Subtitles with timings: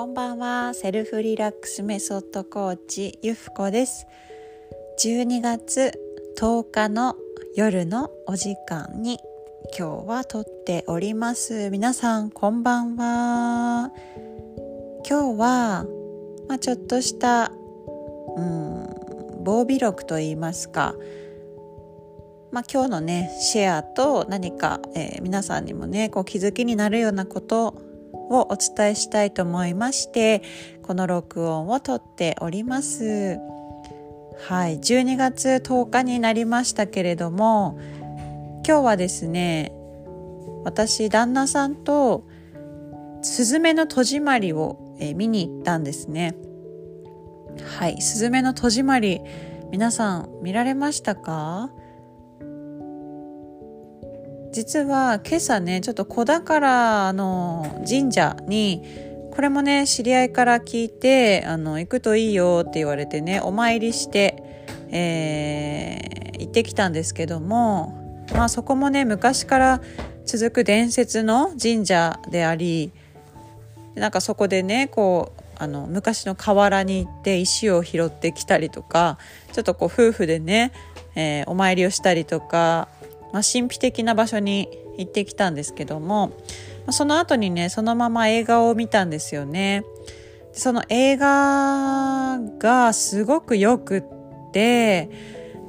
[0.00, 0.72] こんばんは。
[0.72, 4.06] セルフリラックスメソッドコーチゆふこです。
[5.04, 5.92] 12月
[6.38, 7.16] 10日の
[7.54, 9.18] 夜のお時間に
[9.78, 11.68] 今日は撮っております。
[11.68, 13.92] 皆さんこんばんは。
[15.06, 15.84] 今日は、
[16.48, 17.52] まあ、ちょっとした
[18.38, 18.88] うん
[19.44, 20.94] 忘備録と言いますか。
[22.52, 30.42] まあ、今日のねシェアと何か、えー、皆さんにもねこう気づきになるようなことをお伝えしたいと思いまして
[30.82, 33.38] この録音をとっております。
[34.48, 37.78] はい12月10日になりましたけれども
[38.66, 39.72] 今日はですね
[40.64, 42.26] 私旦那さんと
[43.22, 46.34] スズメの戸締まりを、え見に行ったんですね。
[47.78, 49.20] はいスズメの戸締まり
[49.70, 51.70] 皆さん見られましたか？
[54.52, 58.82] 実は今朝ねちょっと子宝の神社に
[59.30, 64.42] これもね知り合いから聞いてあの行くといいよって言われてねお参りして、
[64.90, 69.80] えー、行ってきたんですけどもまあそこもね昔から
[70.24, 72.92] 続く伝説の神社であり
[73.94, 79.18] なんかそこでねこうあの昔の河原に行って石を拾ってきたりとか
[79.52, 80.72] ちょっとこう夫婦でね、
[81.14, 82.88] えー、お参りをしたりとか
[83.32, 86.32] まあ、神秘的な場所に行ってきたんですけども
[86.90, 89.84] その後にねそのまま映画を見たんですよね。
[90.52, 94.04] その映画がすごくよくっ
[94.52, 95.08] て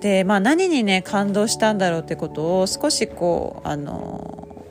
[0.00, 4.64] で、まあ、何にね感動したんだろうってことを少しこうあの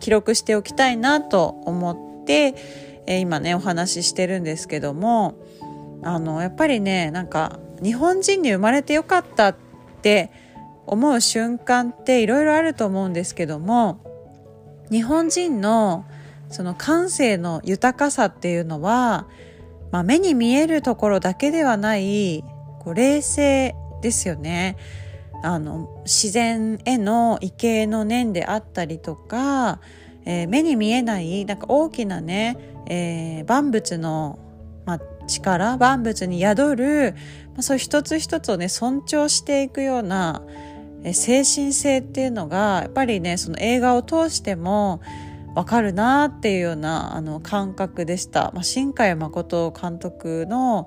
[0.00, 2.54] 記録しておきたいなと思って、
[3.06, 5.34] え今ねお話ししてるんですけども
[6.02, 9.56] あのやっぱりねなんか日本人に生まれてよかったっ
[10.02, 10.30] て
[10.88, 14.00] 思う瞬間っていろいろあると思うんですけども
[14.90, 16.06] 日本人の
[16.50, 19.26] その感性の豊かさっていうのは、
[19.92, 22.42] まあ、目に見えるところだけではない
[22.80, 24.76] こう冷静ですよね。
[25.42, 29.80] あの自然への畏敬の念であったりとか、
[30.24, 34.38] えー、目に見えないなんか大きなね、えー、万物の、
[34.84, 37.14] まあ、力万物に宿る、
[37.52, 40.42] まあ、そういう一つ一つをね尊重していくような、
[41.12, 45.00] 精神性っていうのがやっぱりねその映画を通しても
[45.54, 50.86] わかるなっていうようなあの感覚でした、まあ、新海誠監督の、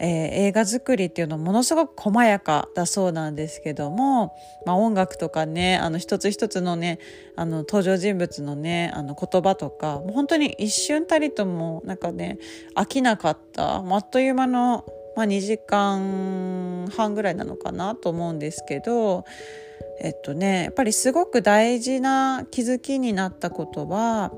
[0.00, 0.08] えー、
[0.48, 4.34] 映画作りっていうのはものすごく細やかだそうなんですけども、
[4.66, 6.98] まあ、音楽とかねあの一つ一つのね
[7.36, 12.38] あの登場人物のねあの言葉とかもう本当に一瞬たりともなんかね
[12.74, 14.84] 飽きなかった、あっという間の
[15.16, 19.24] まあ、2時間半ぐらいなのかなと思うんですけど
[20.00, 24.32] えっとねやっぱりすごく大事な気づきになったことは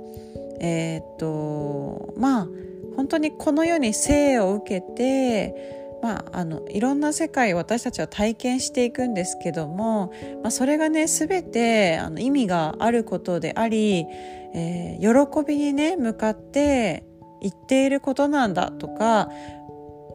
[0.60, 2.48] え、っとまあ
[2.96, 14.04] 本当にこの世に生を受けてまあ、あのいろんな世界を私たちは体験していくんですけども、まあ、それがね全てあの意味があることであり、
[14.52, 17.06] えー、喜びにね向かって
[17.40, 19.30] 言っていることなんだとか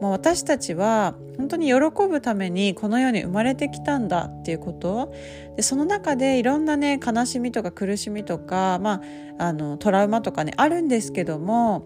[0.00, 1.74] まあ、私たちは本当に喜
[2.08, 5.12] ぶためにこの世に生まれてきたんだっていうこと
[5.56, 9.02] でその中でいろんなね悲しみとか苦しみとか、ま
[9.38, 11.84] あ、あのトラウマとかねあるんですけども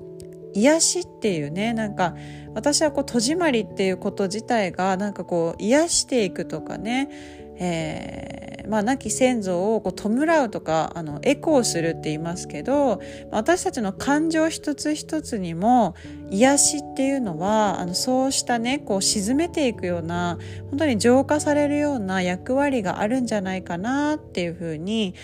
[0.54, 2.14] 癒しっていうねなんか
[2.54, 7.10] 私はこう戸締まりっていうこと自体がなんかこう癒していくとかね、
[7.58, 13.00] えー、まあ亡き先祖をこう弔うとかあのエコーするって言いますけど
[13.30, 15.94] 私たちの感情一つ一つにも
[16.30, 20.38] 癒しっていうのはあのそうしたねこう沈めていくような
[20.70, 25.14] 本当に浄化されるような役割があるんじゃないかなっていうふうに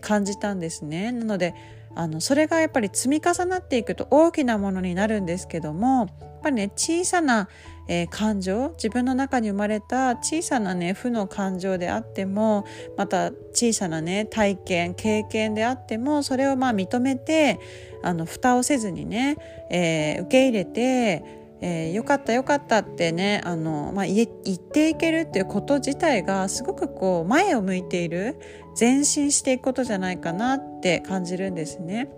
[0.00, 1.12] 感じたんですね。
[1.12, 1.54] なので
[1.94, 7.48] あのそれがやっぱり積み重なっていくと大きなものになるんですけどもやっぱりね小さな
[7.92, 12.64] えー、感情自分の中に生まれた小さなね負の感情であっても
[12.96, 17.58] また小さなね体験経験であってもそれをまあ認めて
[18.04, 19.36] あの蓋をせずにね、
[19.70, 28.38] えー、受け入れてえー、よかったよかったってねあの、まあ、言っていけるっていうこと自体がすごくこう前を向いている
[28.78, 32.10] 前進していくことじゃないかなって感じるんですね。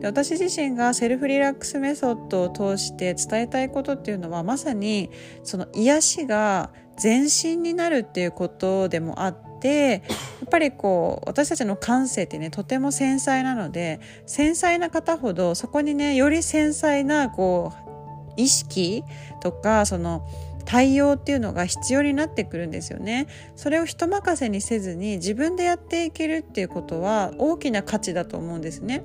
[0.00, 5.10] で私自身がセルフリラックスメソッドを通して伝えたいことっていうのはまさに
[5.42, 10.02] その癒しが全身になるっていうことでもあって
[10.40, 17.86] やっぱりこう私たちの感性ってねとても繊細なので繊細な方ほどそこにねより繊細なこう
[18.36, 19.04] 意識
[19.40, 20.26] とかその
[20.64, 23.28] 対応っていうのが必要になってくるんですよね。
[23.54, 29.04] それを人任せにせずに自分でやっていけるっていうことは大きな価値だと思うんですね。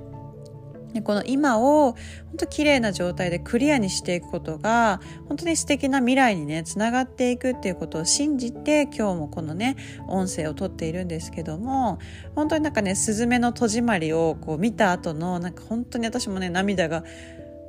[0.92, 1.96] でこの今を本
[2.38, 9.76] 当綺麗な状態でクリアにしていくことが本当に素敵な未来にねつながっていくっていうことを信じて今日もこのね
[10.08, 11.98] 音声をとっているんですけども
[12.34, 17.04] 本当になんかね「すずめの戸締まり」をこう見た後のなんか本当に私もね涙が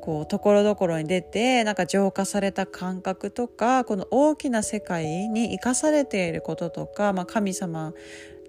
[0.04, 7.94] こうところどころに出てなんか浄化された感覚とかこの大きな世界に生かされていることとか、まあ、神様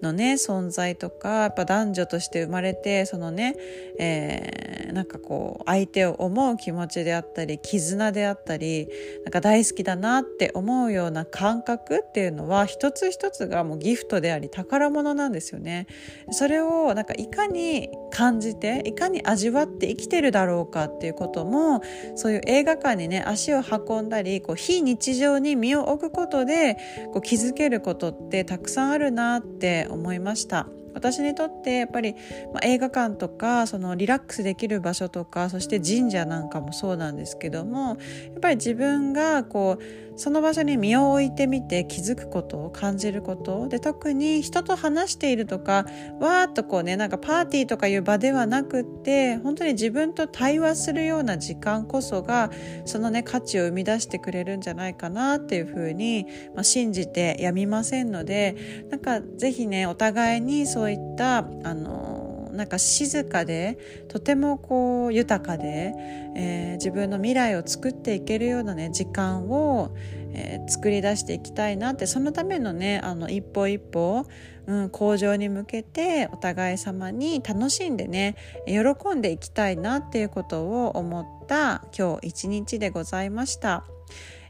[0.01, 3.55] のね存在とかやっぱ男女として生まれてそのね、
[3.99, 8.87] えー、なんかこう相手を思う気持ちであったり絆であったり
[9.23, 15.87] なんか大好きだなって思うような感覚っていうのは一つ一つがもうギフトであり宝物なんですよね。
[16.31, 21.81] それをなんかいかに感じていかに味わって生きてるだろうかっていうことも
[22.15, 26.77] そういう映画館にね足を運んだりこう非日常に身を置くことで
[27.13, 30.67] こう気づけることってたくさんあるなって思いました。
[30.93, 32.15] 私にとってやっぱり、
[32.53, 37.93] ま、映画館とかそのリラックスできる場所とかそして神社なんかもそうなんですけどもや
[38.37, 39.83] っぱり自分がこう
[40.15, 43.67] その場所に身を置いてみて気づくことを感じること。
[43.67, 45.85] で特に人と話しているとか
[46.19, 52.51] わーっとこうねなんかパーティーとかいう場ではなくって本当に自分と対話するような時間こそが
[52.85, 56.25] そのね価値を生み出してくれるんじゃないかなっていうふうに、
[56.55, 62.14] まあ、信じてやみませんのでなんかぜひねお互いにそういったあの
[62.55, 65.93] なんか静かでとてもこう豊かで、
[66.35, 69.95] えー、自分の未来を作っていけるようなね時間を、
[70.33, 74.25] えー、作り出していきたいなってそのためのねあの一歩一歩、
[74.67, 78.35] うん、向上に向けてお互い様に楽しんでね
[78.65, 83.85] 喜んでいきたいなっていうことを思った今日一日でございました。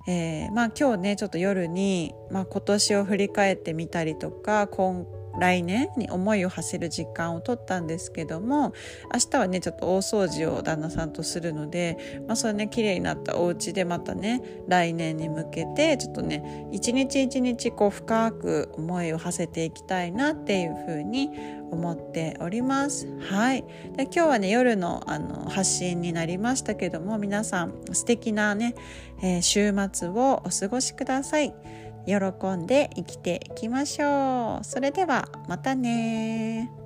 [0.08, 5.08] えー、まあ今日ねちょっと夜に、まあ、今年を振り返ってみたりとか今
[5.40, 8.74] 来年に思いを馳せる時間を取ったんですけども
[9.14, 21.30] 明日はねちょっと大掃除を旦那さんとするので、まあ、それね綺麗になったお家でまたね来年に向けてちょっとね一日一日こう深く思いを馳せていきたいなっていうふうに
[21.72, 23.08] 思っております。
[23.20, 23.64] はい、
[23.96, 28.76] で今日はね夜のあの発信になりましたけども皆さん素敵なね、
[29.22, 31.54] えー、週末をお過ごしください。
[32.06, 32.16] 喜
[32.56, 34.64] んで生きていきましょう。
[34.64, 36.85] それではまたね